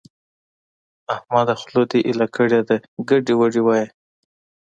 احمده! 1.15 1.53
خوله 1.61 1.83
دې 1.91 1.99
ايله 2.07 2.27
کړې 2.35 2.59
ده؛ 2.67 2.75
ګډې 3.09 3.33
وډې 3.39 3.61
وايې. 3.65 3.85